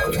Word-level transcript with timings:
Halo, 0.00 0.12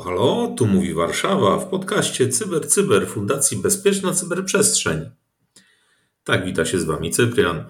halo, 0.00 0.54
tu 0.58 0.66
mówi 0.66 0.94
Warszawa 0.94 1.58
w 1.58 1.68
podcaście 1.68 2.28
Cyber 2.28 2.68
Cyber 2.68 3.06
Fundacji 3.06 3.56
Bezpieczna 3.56 4.12
Cyberprzestrzeń. 4.12 5.10
Tak, 6.24 6.44
wita 6.44 6.64
się 6.64 6.78
z 6.78 6.84
Wami 6.84 7.10
Cyprian. 7.10 7.64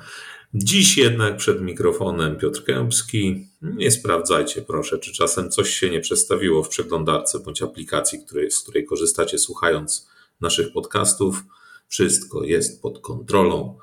Dziś 0.55 0.99
jednak 0.99 1.37
przed 1.37 1.63
mikrofonem 1.63 2.37
Piotr 2.37 2.65
Kępski. 2.65 3.49
Nie 3.63 3.91
sprawdzajcie 3.91 4.63
proszę, 4.63 4.99
czy 4.99 5.13
czasem 5.13 5.51
coś 5.51 5.71
się 5.71 5.91
nie 5.91 6.01
przestawiło 6.01 6.63
w 6.63 6.69
przeglądarce 6.69 7.41
bądź 7.41 7.63
aplikacji, 7.63 8.25
której, 8.27 8.51
z 8.51 8.61
której 8.61 8.85
korzystacie 8.87 9.39
słuchając 9.39 10.09
naszych 10.41 10.73
podcastów. 10.73 11.43
Wszystko 11.89 12.45
jest 12.45 12.83
pod 12.83 12.99
kontrolą. 12.99 13.79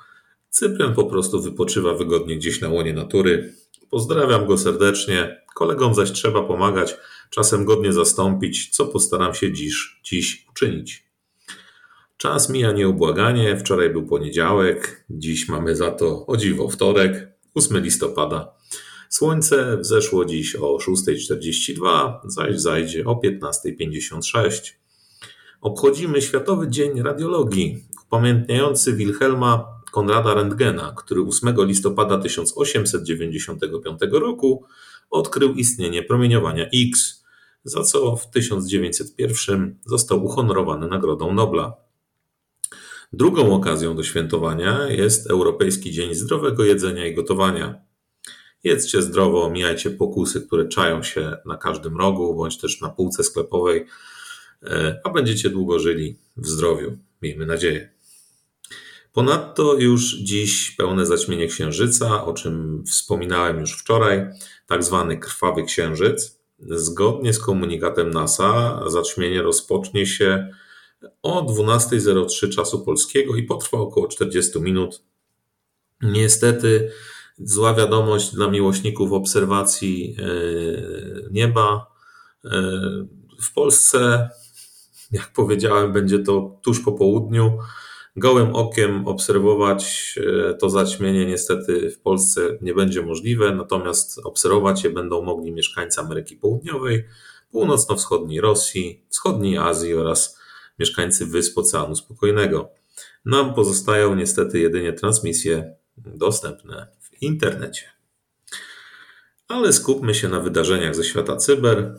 Cyprian 0.49 0.93
po 0.93 1.03
prostu 1.03 1.41
wypoczywa 1.41 1.93
wygodnie 1.93 2.37
gdzieś 2.37 2.61
na 2.61 2.69
łonie 2.69 2.93
natury. 2.93 3.53
Pozdrawiam 3.89 4.45
go 4.45 4.57
serdecznie. 4.57 5.41
Kolegom 5.55 5.95
zaś 5.95 6.11
trzeba 6.11 6.43
pomagać, 6.43 6.97
czasem 7.29 7.65
godnie 7.65 7.93
zastąpić, 7.93 8.69
co 8.69 8.85
postaram 8.85 9.33
się 9.33 9.53
dziś, 9.53 9.99
dziś 10.03 10.45
uczynić. 10.49 11.08
Czas 12.21 12.49
mija 12.49 12.71
nieubłaganie. 12.71 13.57
Wczoraj 13.57 13.89
był 13.89 14.05
poniedziałek, 14.05 15.05
dziś 15.09 15.49
mamy 15.49 15.75
za 15.75 15.91
to 15.91 16.25
o 16.25 16.37
dziwo 16.37 16.69
wtorek, 16.69 17.27
8 17.55 17.83
listopada. 17.83 18.51
Słońce 19.09 19.77
wzeszło 19.77 20.25
dziś 20.25 20.55
o 20.55 20.77
6.42, 20.77 22.19
zaś 22.25 22.59
zajdzie 22.59 23.05
o 23.05 23.21
15.56. 23.23 24.73
Obchodzimy 25.61 26.21
Światowy 26.21 26.69
Dzień 26.69 27.01
Radiologii, 27.01 27.83
upamiętniający 28.07 28.93
Wilhelma 28.93 29.81
Konrada 29.91 30.33
Rentgena, 30.33 30.93
który 30.97 31.21
8 31.21 31.55
listopada 31.57 32.17
1895 32.17 33.99
roku 34.11 34.63
odkrył 35.09 35.53
istnienie 35.53 36.03
promieniowania 36.03 36.65
X, 36.65 37.23
za 37.63 37.83
co 37.83 38.15
w 38.15 38.29
1901 38.29 39.79
został 39.85 40.25
uhonorowany 40.25 40.87
Nagrodą 40.87 41.33
Nobla. 41.33 41.88
Drugą 43.13 43.55
okazją 43.55 43.95
do 43.95 44.03
świętowania 44.03 44.87
jest 44.87 45.29
Europejski 45.29 45.91
Dzień 45.91 46.15
Zdrowego 46.15 46.65
Jedzenia 46.65 47.07
i 47.07 47.15
Gotowania. 47.15 47.81
Jedzcie 48.63 49.01
zdrowo, 49.01 49.43
omijajcie 49.43 49.91
pokusy, 49.91 50.41
które 50.41 50.67
czają 50.67 51.03
się 51.03 51.37
na 51.45 51.57
każdym 51.57 51.97
rogu 51.97 52.35
bądź 52.35 52.57
też 52.57 52.81
na 52.81 52.89
półce 52.89 53.23
sklepowej, 53.23 53.85
e, 54.63 55.01
a 55.03 55.09
będziecie 55.09 55.49
długo 55.49 55.79
żyli 55.79 56.17
w 56.37 56.47
zdrowiu. 56.47 56.97
Miejmy 57.21 57.45
nadzieję. 57.45 57.89
Ponadto 59.13 59.73
już 59.73 60.15
dziś 60.15 60.71
pełne 60.71 61.05
zaćmienie 61.05 61.47
księżyca, 61.47 62.25
o 62.25 62.33
czym 62.33 62.83
wspominałem 62.87 63.59
już 63.59 63.79
wczoraj, 63.79 64.29
tak 64.67 64.83
zwany 64.83 65.17
krwawy 65.17 65.63
księżyc. 65.63 66.39
Zgodnie 66.59 67.33
z 67.33 67.39
komunikatem 67.39 68.09
NASA, 68.09 68.79
zaćmienie 68.87 69.41
rozpocznie 69.41 70.05
się 70.05 70.47
o 71.21 71.45
12.03 71.45 72.49
czasu 72.55 72.85
polskiego 72.85 73.35
i 73.35 73.43
potrwa 73.43 73.77
około 73.77 74.07
40 74.07 74.61
minut. 74.61 75.03
Niestety, 76.01 76.91
zła 77.37 77.73
wiadomość 77.73 78.33
dla 78.33 78.49
miłośników 78.49 79.13
obserwacji 79.13 80.15
e, 80.19 80.23
nieba. 81.31 81.85
E, 82.45 82.49
w 83.41 83.53
Polsce, 83.53 84.29
jak 85.11 85.33
powiedziałem, 85.33 85.93
będzie 85.93 86.19
to 86.19 86.59
tuż 86.61 86.79
po 86.79 86.91
południu. 86.91 87.57
Gołym 88.15 88.55
okiem 88.55 89.07
obserwować 89.07 90.15
e, 90.49 90.53
to 90.53 90.69
zaćmienie 90.69 91.25
niestety 91.25 91.89
w 91.89 91.99
Polsce 91.99 92.41
nie 92.61 92.73
będzie 92.73 93.01
możliwe, 93.01 93.55
natomiast 93.55 94.19
obserwować 94.23 94.83
je 94.83 94.89
będą 94.89 95.21
mogli 95.21 95.51
mieszkańcy 95.51 96.01
Ameryki 96.01 96.35
Południowej, 96.35 97.05
północno-wschodniej 97.51 98.41
Rosji, 98.41 99.05
wschodniej 99.09 99.57
Azji 99.57 99.93
oraz 99.93 100.38
mieszkańcy 100.79 101.25
wysp 101.25 101.57
Oceanu 101.57 101.95
Spokojnego. 101.95 102.69
Nam 103.25 103.53
pozostają 103.53 104.15
niestety 104.15 104.59
jedynie 104.59 104.93
transmisje 104.93 105.75
dostępne 105.97 106.87
w 107.01 107.21
internecie. 107.21 107.83
Ale 109.47 109.73
skupmy 109.73 110.13
się 110.15 110.29
na 110.29 110.39
wydarzeniach 110.39 110.95
ze 110.95 111.03
świata 111.03 111.35
cyber, 111.35 111.95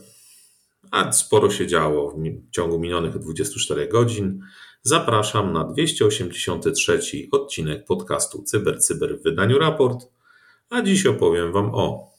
a 0.91 1.13
sporo 1.13 1.51
się 1.51 1.67
działo 1.67 2.11
w 2.11 2.51
ciągu 2.51 2.79
minionych 2.79 3.19
24 3.19 3.89
godzin. 3.89 4.41
Zapraszam 4.83 5.53
na 5.53 5.65
283 5.65 7.01
odcinek 7.33 7.85
podcastu 7.85 8.43
Cyber 8.43 8.81
Cyber 8.81 9.19
w 9.19 9.23
wydaniu 9.23 9.59
raport, 9.59 10.07
a 10.71 10.83
dziś 10.83 11.07
opowiem 11.07 11.53
Wam 11.53 11.75
o 11.75 12.11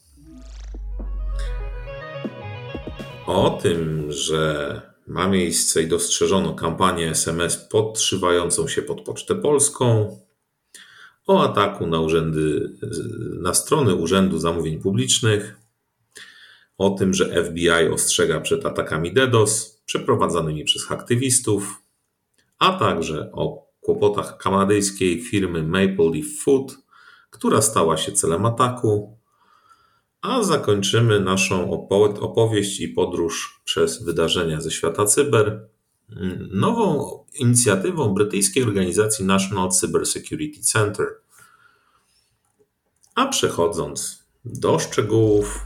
o 3.27 3.49
tym, 3.49 4.11
że 4.11 4.81
ma 5.11 5.27
miejsce 5.27 5.83
i 5.83 5.87
dostrzeżono 5.87 6.53
kampanię 6.53 7.09
SMS 7.09 7.57
podszywającą 7.57 8.67
się 8.67 8.81
pod 8.81 9.01
Pocztę 9.01 9.35
Polską, 9.35 10.17
o 11.27 11.43
ataku 11.43 11.87
na, 11.87 11.99
urzędy, 11.99 12.71
na 13.41 13.53
strony 13.53 13.95
Urzędu 13.95 14.39
Zamówień 14.39 14.79
Publicznych, 14.79 15.57
o 16.77 16.89
tym, 16.89 17.13
że 17.13 17.43
FBI 17.45 17.69
ostrzega 17.93 18.39
przed 18.39 18.65
atakami 18.65 19.13
DDoS 19.13 19.81
przeprowadzanymi 19.85 20.63
przez 20.63 20.91
aktywistów, 20.91 21.81
a 22.59 22.79
także 22.79 23.31
o 23.31 23.67
kłopotach 23.81 24.37
kanadyjskiej 24.37 25.21
firmy 25.21 25.63
Maple 25.63 26.09
Leaf 26.13 26.27
Food, 26.43 26.77
która 27.29 27.61
stała 27.61 27.97
się 27.97 28.11
celem 28.11 28.45
ataku, 28.45 29.17
a 30.21 30.43
zakończymy 30.43 31.19
naszą 31.19 31.71
opowieść 32.19 32.79
i 32.79 32.87
podróż 32.87 33.61
przez 33.65 34.03
wydarzenia 34.03 34.61
ze 34.61 34.71
świata 34.71 35.05
cyber 35.05 35.67
nową 36.51 37.17
inicjatywą 37.33 38.13
brytyjskiej 38.13 38.63
organizacji 38.63 39.25
National 39.25 39.69
Cyber 39.69 40.05
Security 40.05 40.61
Center. 40.61 41.07
A 43.15 43.27
przechodząc 43.27 44.25
do 44.45 44.79
szczegółów, 44.79 45.59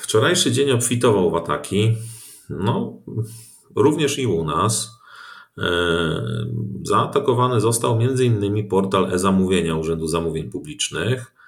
Wczorajszy 0.00 0.52
dzień 0.52 0.70
obfitował 0.70 1.30
w 1.30 1.36
ataki. 1.36 1.96
No, 2.50 3.02
również 3.76 4.18
i 4.18 4.26
u 4.26 4.44
nas. 4.44 4.90
Zaatakowany 6.82 7.60
został 7.60 8.00
m.in. 8.00 8.68
portal 8.68 9.14
e-zamówienia 9.14 9.76
Urzędu 9.76 10.06
Zamówień 10.06 10.50
Publicznych. 10.50 11.39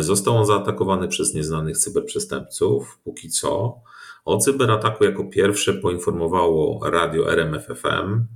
Został 0.00 0.36
on 0.36 0.46
zaatakowany 0.46 1.08
przez 1.08 1.34
nieznanych 1.34 1.78
cyberprzestępców, 1.78 2.98
póki 3.04 3.30
co. 3.30 3.80
O 4.24 4.38
cyberataku 4.38 5.04
jako 5.04 5.24
pierwsze 5.24 5.74
poinformowało 5.74 6.90
radio 6.90 7.32
RMFFM. 7.32 8.26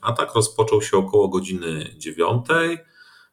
Atak 0.00 0.34
rozpoczął 0.34 0.82
się 0.82 0.96
około 0.96 1.28
godziny 1.28 1.94
9. 1.96 2.46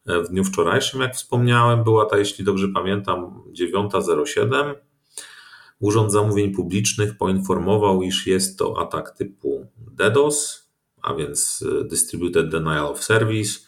W 0.06 0.28
dniu 0.30 0.44
wczorajszym, 0.44 1.02
jak 1.02 1.16
wspomniałem, 1.16 1.84
była 1.84 2.06
ta, 2.06 2.18
jeśli 2.18 2.46
dobrze 2.46 2.68
pamiętam, 2.68 3.44
9.07. 3.60 4.76
Urząd 5.80 6.12
Zamówień 6.12 6.52
Publicznych 6.52 7.18
poinformował, 7.18 8.04
iż 8.04 8.28
jest 8.28 8.60
to 8.60 8.80
atak 8.80 9.12
typu 9.12 9.68
DDoS, 9.78 10.70
a 11.02 11.14
więc 11.14 11.64
Distributed 11.90 12.50
Denial 12.50 12.86
of 12.86 13.04
Service, 13.04 13.60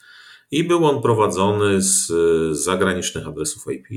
i 0.51 0.63
był 0.63 0.85
on 0.85 1.01
prowadzony 1.01 1.81
z 1.81 2.11
zagranicznych 2.57 3.27
adresów 3.27 3.65
IP. 3.73 3.87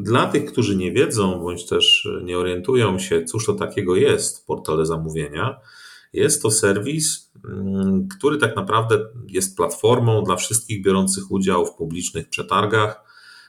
Dla 0.00 0.26
tych, 0.26 0.52
którzy 0.52 0.76
nie 0.76 0.92
wiedzą 0.92 1.40
bądź 1.40 1.66
też 1.66 2.08
nie 2.24 2.38
orientują 2.38 2.98
się, 2.98 3.24
cóż 3.24 3.46
to 3.46 3.54
takiego 3.54 3.96
jest 3.96 4.46
portal 4.46 4.86
zamówienia, 4.86 5.60
jest 6.12 6.42
to 6.42 6.50
serwis, 6.50 7.32
mm, 7.44 8.08
który 8.08 8.38
tak 8.38 8.56
naprawdę 8.56 8.98
jest 9.28 9.56
platformą 9.56 10.24
dla 10.24 10.36
wszystkich 10.36 10.82
biorących 10.82 11.30
udział 11.30 11.66
w 11.66 11.74
publicznych 11.74 12.28
przetargach, 12.28 13.00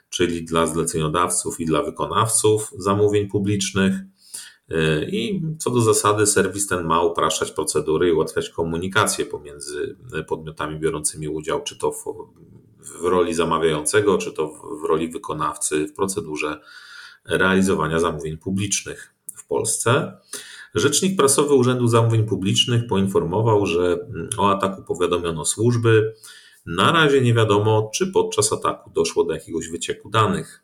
czyli 0.09 0.45
dla 0.45 0.67
zleceniodawców 0.67 1.59
i 1.59 1.65
dla 1.65 1.83
wykonawców 1.83 2.71
zamówień 2.77 3.27
publicznych. 3.27 3.93
I 5.07 5.41
co 5.59 5.69
do 5.69 5.81
zasady, 5.81 6.27
serwis 6.27 6.67
ten 6.67 6.83
ma 6.83 7.01
upraszczać 7.01 7.51
procedury 7.51 8.09
i 8.09 8.11
ułatwiać 8.11 8.49
komunikację 8.49 9.25
pomiędzy 9.25 9.95
podmiotami 10.27 10.79
biorącymi 10.79 11.27
udział, 11.27 11.63
czy 11.63 11.77
to 11.77 11.91
w, 11.91 12.05
roli 13.03 13.33
zamawiającego, 13.33 14.17
czy 14.17 14.31
to 14.31 14.47
w 14.81 14.83
roli 14.87 15.09
wykonawcy 15.09 15.87
w 15.87 15.93
procedurze 15.93 16.61
realizowania 17.25 17.99
zamówień 17.99 18.37
publicznych 18.37 19.13
w 19.35 19.47
Polsce. 19.47 20.17
Rzecznik 20.75 21.17
prasowy 21.17 21.53
Urzędu 21.53 21.87
Zamówień 21.87 22.25
Publicznych 22.25 22.87
poinformował, 22.87 23.65
że 23.65 24.07
o 24.37 24.51
ataku 24.51 24.83
powiadomiono 24.83 25.45
służby. 25.45 26.13
Na 26.65 26.91
razie 26.91 27.21
nie 27.21 27.33
wiadomo, 27.33 27.91
czy 27.93 28.07
podczas 28.07 28.53
ataku 28.53 28.89
doszło 28.89 29.23
do 29.23 29.33
jakiegoś 29.33 29.69
wycieku 29.69 30.09
danych. 30.09 30.63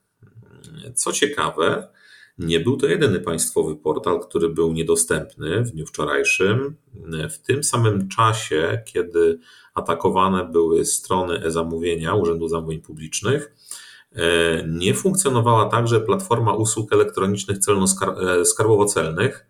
Co 0.96 1.14
ciekawe, 1.14 1.88
nie 2.46 2.60
był 2.60 2.78
to 2.78 2.88
jedyny 2.88 3.20
państwowy 3.20 3.76
portal, 3.76 4.20
który 4.20 4.50
był 4.50 4.74
niedostępny 4.74 5.64
w 5.64 5.72
dniu 5.72 5.86
wczorajszym. 5.86 6.76
W 7.30 7.38
tym 7.38 7.64
samym 7.64 8.08
czasie, 8.08 8.82
kiedy 8.86 9.40
atakowane 9.74 10.46
były 10.46 10.86
strony 10.86 11.44
e-zamówienia 11.44 12.16
Urzędu 12.16 12.48
Zamówień 12.48 12.82
Publicznych, 12.82 13.56
nie 14.68 14.94
funkcjonowała 14.94 15.70
także 15.70 16.02
platforma 16.02 16.54
usług 16.54 16.94
elektronicznych 16.94 17.58
celno-skarbowo-celnych. 17.58 19.46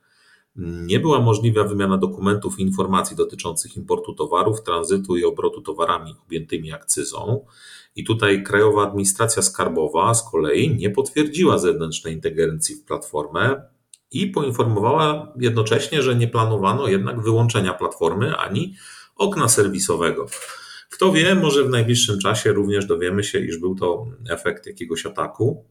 Nie 0.55 0.99
była 0.99 1.21
możliwa 1.21 1.63
wymiana 1.63 1.97
dokumentów 1.97 2.59
i 2.59 2.61
informacji 2.61 3.17
dotyczących 3.17 3.77
importu 3.77 4.13
towarów, 4.13 4.63
tranzytu 4.63 5.17
i 5.17 5.23
obrotu 5.23 5.61
towarami 5.61 6.15
objętymi 6.25 6.73
akcyzą. 6.73 7.45
I 7.95 8.03
tutaj 8.03 8.43
Krajowa 8.43 8.87
Administracja 8.87 9.41
Skarbowa 9.41 10.13
z 10.13 10.31
kolei 10.31 10.75
nie 10.75 10.89
potwierdziła 10.89 11.57
zewnętrznej 11.57 12.13
ingerencji 12.13 12.75
w 12.75 12.85
platformę 12.85 13.61
i 14.11 14.27
poinformowała 14.27 15.33
jednocześnie, 15.39 16.01
że 16.01 16.15
nie 16.15 16.27
planowano 16.27 16.87
jednak 16.87 17.21
wyłączenia 17.21 17.73
platformy 17.73 18.37
ani 18.37 18.75
okna 19.15 19.47
serwisowego. 19.47 20.25
Kto 20.89 21.11
wie, 21.11 21.35
może 21.35 21.63
w 21.63 21.69
najbliższym 21.69 22.19
czasie 22.19 22.51
również 22.51 22.85
dowiemy 22.85 23.23
się, 23.23 23.39
iż 23.39 23.57
był 23.57 23.75
to 23.75 24.05
efekt 24.29 24.65
jakiegoś 24.65 25.05
ataku, 25.05 25.65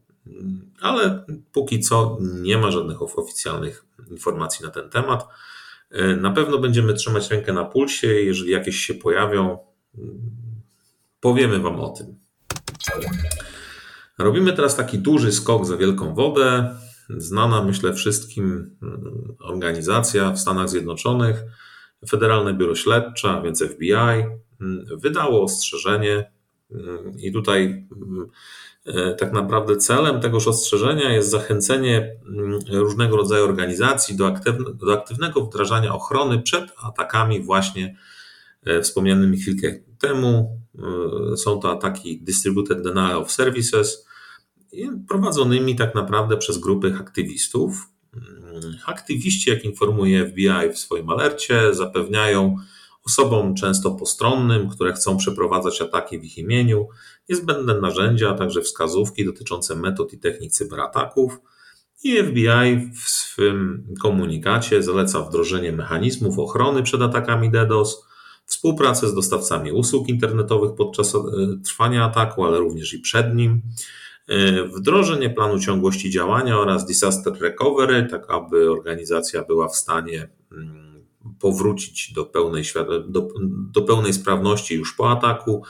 ale 0.81 1.25
póki 1.51 1.79
co 1.79 2.17
nie 2.21 2.57
ma 2.57 2.71
żadnych 2.71 3.01
oficjalnych 3.01 3.85
informacji 4.11 4.65
na 4.65 4.71
ten 4.71 4.89
temat. 4.89 5.27
Na 6.17 6.31
pewno 6.31 6.57
będziemy 6.57 6.93
trzymać 6.93 7.29
rękę 7.29 7.53
na 7.53 7.65
pulsie, 7.65 8.07
jeżeli 8.07 8.51
jakieś 8.51 8.75
się 8.75 8.93
pojawią, 8.93 9.57
powiemy 11.19 11.59
Wam 11.59 11.79
o 11.79 11.89
tym. 11.89 12.15
Robimy 14.19 14.53
teraz 14.53 14.75
taki 14.75 14.99
duży 14.99 15.31
skok 15.31 15.65
za 15.65 15.77
wielką 15.77 16.13
wodę. 16.13 16.75
Znana, 17.17 17.63
myślę, 17.63 17.93
wszystkim 17.93 18.75
mm, 18.81 19.35
organizacja 19.39 20.31
w 20.31 20.39
Stanach 20.39 20.69
Zjednoczonych, 20.69 21.43
Federalne 22.09 22.53
Biuro 22.53 22.75
Śledcze, 22.75 23.41
więc 23.43 23.63
FBI, 23.63 23.93
mm, 24.61 24.85
wydało 24.97 25.43
ostrzeżenie, 25.43 26.31
i 27.17 27.31
tutaj 27.31 27.87
e, 28.85 29.15
tak 29.15 29.33
naprawdę 29.33 29.77
celem 29.77 30.21
tegoż 30.21 30.47
ostrzeżenia 30.47 31.13
jest 31.13 31.29
zachęcenie 31.29 32.15
różnego 32.69 33.17
rodzaju 33.17 33.43
organizacji 33.43 34.15
do, 34.15 34.35
do 34.73 34.93
aktywnego 34.93 35.45
wdrażania 35.45 35.93
ochrony 35.95 36.41
przed 36.41 36.71
atakami, 36.83 37.41
właśnie 37.41 37.95
e, 38.65 38.81
wspomnianymi 38.81 39.37
chwilkę 39.37 39.79
temu 39.99 40.61
E, 40.79 41.37
są 41.37 41.59
to 41.59 41.71
ataki 41.71 42.21
Distributed 42.21 42.81
Denial 42.81 43.17
of 43.17 43.31
Services, 43.31 44.07
prowadzonymi 45.07 45.75
tak 45.75 45.95
naprawdę 45.95 46.37
przez 46.37 46.57
grupy 46.57 46.95
aktywistów. 46.99 47.89
Mm, 48.13 48.77
aktywiści, 48.85 49.49
jak 49.49 49.65
informuje 49.65 50.29
FBI 50.29 50.73
w 50.73 50.77
swoim 50.79 51.09
alercie, 51.09 51.73
zapewniają 51.73 52.55
osobom 53.05 53.55
często 53.55 53.91
postronnym, 53.91 54.69
które 54.69 54.93
chcą 54.93 55.17
przeprowadzać 55.17 55.81
ataki 55.81 56.19
w 56.19 56.23
ich 56.23 56.37
imieniu, 56.37 56.87
niezbędne 57.29 57.79
narzędzia, 57.79 58.29
a 58.29 58.33
także 58.33 58.61
wskazówki 58.61 59.25
dotyczące 59.25 59.75
metod 59.75 60.13
i 60.13 60.19
technik 60.19 60.51
cyberataków. 60.51 61.39
I 62.03 62.17
FBI 62.17 62.91
w 62.95 63.09
swym 63.09 63.87
komunikacie 64.01 64.83
zaleca 64.83 65.21
wdrożenie 65.21 65.71
mechanizmów 65.71 66.39
ochrony 66.39 66.83
przed 66.83 67.01
atakami 67.01 67.51
DDoS, 67.51 68.05
współpracę 68.45 69.07
z 69.07 69.13
dostawcami 69.13 69.71
usług 69.71 70.09
internetowych 70.09 70.75
podczas 70.75 71.15
e, 71.15 71.19
trwania 71.65 72.05
ataku, 72.05 72.45
ale 72.45 72.59
również 72.59 72.93
i 72.93 72.99
przed 72.99 73.35
nim, 73.35 73.61
e, 74.27 74.63
wdrożenie 74.63 75.29
planu 75.29 75.59
ciągłości 75.59 76.09
działania 76.09 76.59
oraz 76.59 76.85
disaster 76.85 77.33
recovery, 77.41 78.07
tak 78.11 78.31
aby 78.31 78.71
organizacja 78.71 79.43
była 79.43 79.67
w 79.67 79.75
stanie 79.75 80.29
mm, 80.51 80.90
powrócić 81.41 82.13
do 82.13 82.25
pełnej, 82.25 82.63
do, 83.07 83.27
do 83.71 83.81
pełnej 83.81 84.13
sprawności 84.13 84.75
już 84.75 84.95
po 84.95 85.11
ataku, 85.11 85.63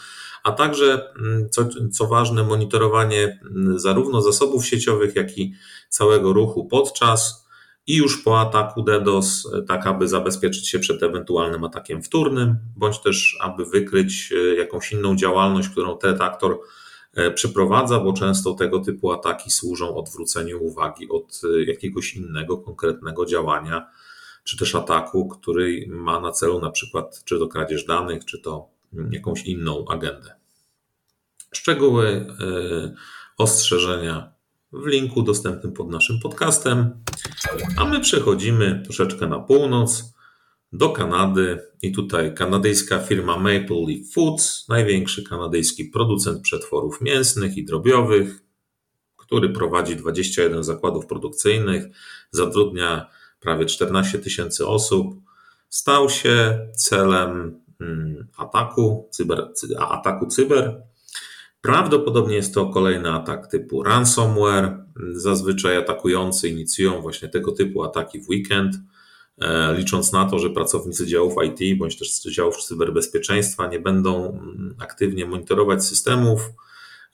a 0.43 0.51
także, 0.51 1.13
mm, 1.15 1.49
co, 1.49 1.65
co 1.91 2.07
ważne, 2.07 2.43
monitorowanie 2.43 3.39
mm, 3.43 3.79
zarówno 3.79 4.21
zasobów 4.21 4.65
sieciowych, 4.65 5.15
jak 5.15 5.37
i 5.37 5.53
całego 5.89 6.33
ruchu 6.33 6.65
podczas 6.65 7.41
i 7.87 7.95
już 7.95 8.23
po 8.23 8.39
ataku 8.39 8.81
DDoS, 8.81 9.47
tak 9.67 9.87
aby 9.87 10.07
zabezpieczyć 10.07 10.69
się 10.69 10.79
przed 10.79 11.03
ewentualnym 11.03 11.63
atakiem 11.63 12.01
wtórnym, 12.01 12.55
bądź 12.77 12.99
też 12.99 13.37
aby 13.41 13.65
wykryć 13.65 14.33
e, 14.33 14.55
jakąś 14.55 14.91
inną 14.91 15.15
działalność, 15.15 15.69
którą 15.69 15.97
ten 15.97 16.21
aktor 16.21 16.59
e, 17.13 17.31
przeprowadza, 17.31 17.99
bo 17.99 18.13
często 18.13 18.53
tego 18.53 18.79
typu 18.79 19.11
ataki 19.11 19.51
służą 19.51 19.95
odwróceniu 19.95 20.63
uwagi 20.63 21.09
od 21.09 21.41
e, 21.43 21.63
jakiegoś 21.63 22.15
innego 22.15 22.57
konkretnego 22.57 23.25
działania, 23.25 23.87
czy 24.43 24.57
też 24.57 24.75
ataku, 24.75 25.27
który 25.27 25.85
ma 25.87 26.19
na 26.19 26.31
celu 26.31 26.61
na 26.61 26.71
przykład 26.71 27.21
czy 27.25 27.39
to 27.39 27.47
kradzież 27.47 27.85
danych, 27.85 28.25
czy 28.25 28.41
to 28.41 28.69
mm, 28.93 29.13
jakąś 29.13 29.45
inną 29.45 29.85
agendę. 29.87 30.35
Szczegóły 31.51 32.27
ostrzeżenia 33.37 34.33
w 34.73 34.87
linku 34.87 35.21
dostępnym 35.21 35.73
pod 35.73 35.89
naszym 35.89 36.19
podcastem. 36.19 37.03
A 37.77 37.85
my 37.85 37.99
przechodzimy 37.99 38.81
troszeczkę 38.85 39.27
na 39.27 39.39
północ 39.39 40.13
do 40.73 40.89
Kanady 40.89 41.59
i 41.81 41.91
tutaj 41.91 42.35
kanadyjska 42.35 42.99
firma 42.99 43.37
Maple 43.37 43.85
Leaf 43.87 44.13
Foods, 44.13 44.67
największy 44.69 45.23
kanadyjski 45.23 45.85
producent 45.85 46.41
przetworów 46.41 47.01
mięsnych 47.01 47.57
i 47.57 47.65
drobiowych, 47.65 48.43
który 49.17 49.49
prowadzi 49.49 49.95
21 49.95 50.63
zakładów 50.63 51.05
produkcyjnych, 51.05 51.85
zatrudnia 52.31 53.09
prawie 53.41 53.65
14 53.65 54.19
tysięcy 54.19 54.67
osób, 54.67 55.15
stał 55.69 56.09
się 56.09 56.67
celem 56.75 57.59
mm, 57.79 58.27
ataku 58.37 59.09
cyber, 59.11 59.47
ataku 59.79 60.27
cyber 60.27 60.81
Prawdopodobnie 61.61 62.35
jest 62.35 62.53
to 62.53 62.65
kolejny 62.65 63.11
atak 63.11 63.47
typu 63.47 63.83
ransomware. 63.83 64.85
Zazwyczaj 65.11 65.77
atakujący 65.77 66.49
inicjują 66.49 67.01
właśnie 67.01 67.29
tego 67.29 67.51
typu 67.51 67.83
ataki 67.83 68.21
w 68.21 68.29
weekend, 68.29 68.75
e, 69.41 69.73
licząc 69.77 70.11
na 70.11 70.29
to, 70.29 70.39
że 70.39 70.49
pracownicy 70.49 71.07
działów 71.07 71.33
IT 71.45 71.77
bądź 71.79 71.99
też 71.99 72.21
działów 72.21 72.57
cyberbezpieczeństwa 72.57 73.67
nie 73.67 73.79
będą 73.79 74.29
mm, 74.29 74.75
aktywnie 74.79 75.25
monitorować 75.25 75.85
systemów 75.85 76.49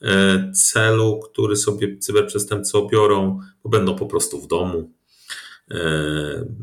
e, 0.02 0.52
celu, 0.52 1.20
który 1.20 1.56
sobie 1.56 1.98
cyberprzestępcy 1.98 2.78
obiorą, 2.78 3.40
bo 3.64 3.70
będą 3.70 3.96
po 3.96 4.06
prostu 4.06 4.42
w 4.42 4.48
domu. 4.48 4.92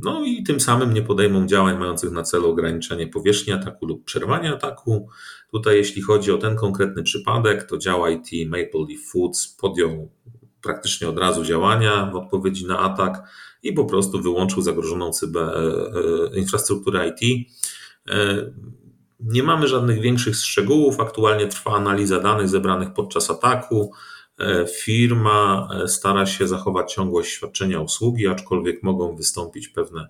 No 0.03 0.25
i 0.25 0.43
tym 0.43 0.61
samym 0.61 0.95
nie 0.95 1.03
podejmą 1.03 1.47
działań 1.47 1.79
mających 1.79 2.11
na 2.11 2.23
celu 2.23 2.51
ograniczenie 2.51 3.07
powierzchni 3.07 3.53
ataku 3.53 3.87
lub 3.87 4.05
przerwanie 4.05 4.53
ataku. 4.53 5.09
Tutaj, 5.51 5.77
jeśli 5.77 6.03
chodzi 6.03 6.33
o 6.33 6.39
ten 6.39 6.57
konkretny 6.57 7.03
przypadek, 7.03 7.63
to 7.63 7.79
dział 7.79 8.07
IT 8.07 8.51
Maple 8.51 8.87
Leaf 8.89 9.01
Foods 9.13 9.49
podjął 9.49 10.11
praktycznie 10.65 11.09
od 11.09 11.19
razu 11.19 11.45
działania 11.45 12.11
w 12.13 12.17
odpowiedzi 12.17 12.67
na 12.67 12.79
atak 12.79 13.23
i 13.63 13.73
po 13.73 13.85
prostu 13.85 14.23
wyłączył 14.23 14.63
zagrożoną 14.63 15.13
cyber, 15.13 15.49
e, 15.49 16.35
e, 16.35 16.39
infrastrukturę 16.39 17.09
IT. 17.09 17.49
E, 18.09 18.51
nie 19.21 19.43
mamy 19.43 19.69
żadnych 19.69 20.01
większych 20.01 20.37
szczegółów. 20.37 21.01
Aktualnie 21.01 21.47
trwa 21.47 21.71
analiza 21.71 22.21
danych 22.21 22.49
zebranych 22.49 22.93
podczas 22.93 23.31
ataku. 23.31 23.93
Firma 24.83 25.69
stara 25.87 26.27
się 26.27 26.49
zachować 26.49 26.95
ciągłość 26.95 27.33
świadczenia 27.33 27.81
usługi, 27.81 28.27
aczkolwiek 28.27 28.83
mogą 28.83 29.17
wystąpić 29.17 29.69
pewne 29.69 30.09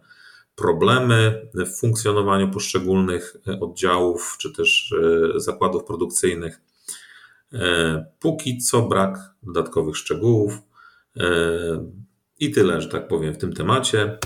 problemy 0.54 1.48
w 1.54 1.78
funkcjonowaniu 1.80 2.50
poszczególnych 2.50 3.36
oddziałów 3.60 4.36
czy 4.40 4.52
też 4.52 4.94
zakładów 5.36 5.84
produkcyjnych. 5.84 6.60
Póki 8.20 8.58
co 8.58 8.82
brak 8.82 9.18
dodatkowych 9.42 9.96
szczegółów. 9.96 10.58
I 12.40 12.50
tyle, 12.50 12.80
że 12.80 12.88
tak 12.88 13.08
powiem, 13.08 13.34
w 13.34 13.38
tym 13.38 13.52
temacie. 13.52 14.18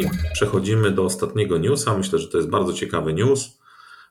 I 0.00 0.04
przechodzimy 0.32 0.90
do 0.90 1.04
ostatniego 1.04 1.58
newsa. 1.58 1.98
Myślę, 1.98 2.18
że 2.18 2.28
to 2.28 2.36
jest 2.36 2.50
bardzo 2.50 2.72
ciekawy 2.72 3.14
news. 3.14 3.58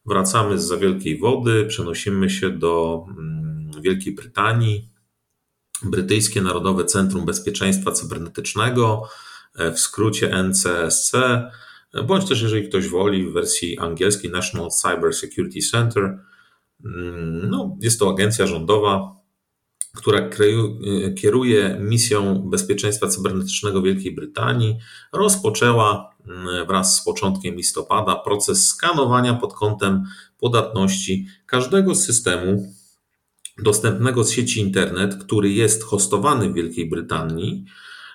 Wracamy 0.05 0.59
z 0.59 0.63
za 0.63 0.77
wielkiej 0.77 1.19
wody, 1.19 1.65
przenosimy 1.65 2.29
się 2.29 2.49
do 2.49 3.05
mm, 3.09 3.71
Wielkiej 3.81 4.15
Brytanii. 4.15 4.90
Brytyjskie 5.83 6.41
Narodowe 6.41 6.85
Centrum 6.85 7.25
Bezpieczeństwa 7.25 7.91
Cybernetycznego, 7.91 9.09
e, 9.55 9.71
w 9.71 9.79
skrócie 9.79 10.31
NCSC, 10.43 11.11
bądź 12.07 12.29
też, 12.29 12.41
jeżeli 12.41 12.69
ktoś 12.69 12.87
woli, 12.87 13.27
w 13.27 13.33
wersji 13.33 13.79
angielskiej 13.79 14.31
National 14.31 14.69
Cyber 14.69 15.13
Security 15.13 15.59
Center. 15.71 16.17
Mm, 16.85 17.49
no, 17.49 17.77
jest 17.81 17.99
to 17.99 18.09
agencja 18.09 18.47
rządowa, 18.47 19.21
która 19.95 20.29
kieruje 21.17 21.77
misją 21.79 22.49
bezpieczeństwa 22.49 23.07
cybernetycznego 23.07 23.81
Wielkiej 23.81 24.15
Brytanii, 24.15 24.77
rozpoczęła 25.13 26.15
mm, 26.27 26.67
wraz 26.67 26.95
z 26.95 27.03
początkiem 27.03 27.55
listopada 27.55 28.15
proces 28.15 28.67
skanowania 28.67 29.33
pod 29.33 29.53
kątem 29.53 30.03
podatności 30.39 31.27
każdego 31.45 31.95
systemu 31.95 32.73
dostępnego 33.63 34.23
z 34.23 34.31
sieci 34.31 34.59
internet, 34.59 35.15
który 35.15 35.49
jest 35.49 35.83
hostowany 35.83 36.49
w 36.49 36.53
Wielkiej 36.53 36.89
Brytanii, 36.89 37.65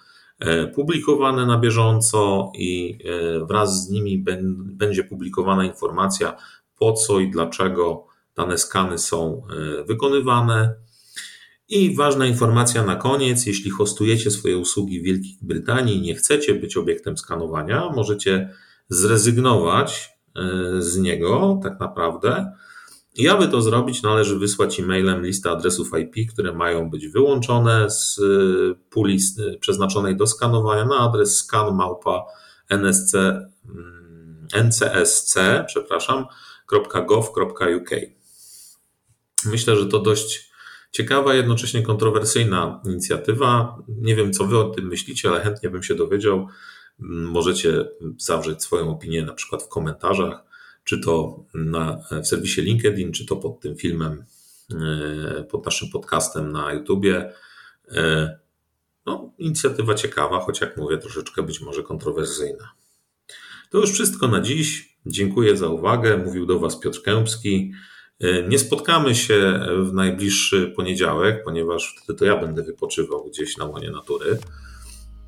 publikowane 0.75 1.47
na 1.47 1.59
bieżąco 1.59 2.53
i 2.59 2.99
e, 3.05 3.47
wraz 3.47 3.87
z 3.87 3.91
nimi 3.91 4.25
będzie 4.57 5.05
publikowana 5.05 5.65
informacja, 5.65 6.37
po 6.79 6.93
co 6.93 7.21
i 7.21 7.31
dlaczego 7.31 8.07
dane 8.37 8.59
skany 8.59 8.99
są 8.99 9.43
e, 9.51 9.85
wykonywane. 9.85 10.75
I 11.69 11.97
ważna 11.97 12.27
informacja 12.27 12.83
na 12.83 12.97
koniec: 12.97 13.47
jeśli 13.47 13.71
hostujecie 13.71 14.31
swoje 14.31 14.59
usługi 14.59 15.01
w 15.01 15.05
Wielkiej 15.05 15.39
Brytanii 15.43 15.97
i 15.97 16.03
nie 16.03 16.15
chcecie 16.15 16.55
być 16.55 16.77
obiektem 16.77 17.19
skanowania, 17.19 17.91
możecie 17.95 18.51
zrezygnować 18.89 20.11
e, 20.37 20.43
z 20.83 20.99
niego 20.99 21.61
tak 21.63 21.81
naprawdę. 21.81 22.53
I 23.17 23.29
aby 23.29 23.49
to 23.49 23.63
zrobić, 23.63 24.03
należy 24.03 24.39
wysłać 24.39 24.81
e-mailem 24.81 25.23
listę 25.23 25.51
adresów 25.51 25.91
IP, 25.99 26.33
które 26.33 26.53
mają 26.53 26.91
być 26.91 27.09
wyłączone 27.09 27.91
z 27.91 28.19
e, 28.19 28.23
puli 28.91 29.19
e, 29.39 29.59
przeznaczonej 29.59 30.17
do 30.17 30.27
skanowania 30.27 30.85
na 30.85 30.99
adres 30.99 31.37
scanmałpa 31.37 32.25
mm. 32.71 34.47
Myślę, 39.45 39.77
że 39.77 39.87
to 39.87 39.99
dość 39.99 40.47
Ciekawa, 40.97 41.35
jednocześnie 41.35 41.83
kontrowersyjna 41.83 42.81
inicjatywa. 42.85 43.79
Nie 43.89 44.17
wiem, 44.17 44.33
co 44.33 44.45
wy 44.45 44.59
o 44.59 44.65
tym 44.65 44.87
myślicie, 44.87 45.29
ale 45.29 45.41
chętnie 45.41 45.71
bym 45.71 45.83
się 45.83 45.95
dowiedział. 45.95 46.49
Możecie 46.99 47.85
zawrzeć 48.19 48.63
swoją 48.63 48.91
opinię 48.91 49.23
na 49.23 49.33
przykład 49.33 49.63
w 49.63 49.69
komentarzach, 49.69 50.45
czy 50.87 51.01
to 51.01 51.45
na, 51.55 52.03
w 52.23 52.27
serwisie 52.27 52.63
LinkedIn, 52.63 53.13
czy 53.13 53.27
to 53.27 53.37
pod 53.37 53.61
tym 53.61 53.77
filmem, 53.77 54.25
e, 55.39 55.43
pod 55.43 55.65
naszym 55.65 55.91
podcastem 55.91 56.53
na 56.53 56.73
YouTubie. 56.73 57.33
E, 57.89 58.39
no, 59.07 59.33
inicjatywa 59.39 59.95
ciekawa, 59.95 60.41
choć 60.41 60.61
jak 60.61 60.77
mówię, 60.77 60.99
troszeczkę 60.99 61.43
być 61.43 61.61
może 61.61 61.83
kontrowersyjna. 61.83 62.73
To 63.71 63.79
już 63.79 63.93
wszystko 63.93 64.29
na 64.29 64.41
dziś. 64.41 64.97
Dziękuję 65.07 65.57
za 65.57 65.69
uwagę. 65.69 66.17
Mówił 66.17 66.47
do 66.47 66.59
Was 66.59 66.81
Piotr 66.81 67.03
Kępski. 67.03 67.73
E, 68.21 68.49
nie 68.49 68.59
spotkamy 68.59 69.15
się 69.15 69.61
w 69.83 69.93
najbliższy 69.93 70.73
poniedziałek, 70.77 71.45
ponieważ 71.45 71.97
wtedy 71.97 72.19
to 72.19 72.25
ja 72.25 72.37
będę 72.37 72.63
wypoczywał 72.63 73.25
gdzieś 73.25 73.57
na 73.57 73.65
łonie 73.65 73.91
natury. 73.91 74.39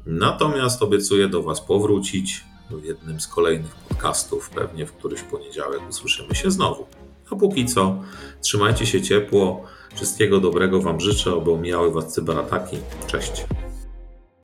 Natomiast 0.07 0.83
obiecuję 0.83 1.29
do 1.29 1.43
Was 1.43 1.61
powrócić 1.61 2.45
jednym 2.77 3.21
z 3.21 3.27
kolejnych 3.27 3.75
podcastów. 3.75 4.51
Pewnie 4.51 4.87
w 4.87 4.93
któryś 4.93 5.23
poniedziałek 5.23 5.81
usłyszymy 5.89 6.35
się 6.35 6.51
znowu. 6.51 6.87
A 7.31 7.37
póki 7.37 7.67
co, 7.67 8.03
trzymajcie 8.41 8.87
się 8.87 9.03
ciepło. 9.03 9.65
Wszystkiego 9.95 10.41
dobrego 10.41 10.83
Wam 10.83 11.01
życzę, 11.01 11.33
aby 11.33 11.53
omijały 11.53 11.93
Was 11.93 12.15
cyberataki. 12.15 12.79
Cześć. 13.07 13.45